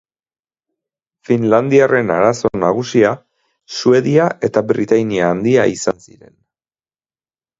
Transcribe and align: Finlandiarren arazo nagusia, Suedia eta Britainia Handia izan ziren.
Finlandiarren 1.29 2.13
arazo 2.13 2.51
nagusia, 2.63 3.11
Suedia 3.79 4.29
eta 4.49 4.65
Britainia 4.73 5.27
Handia 5.35 5.67
izan 5.75 6.03
ziren. 6.09 6.33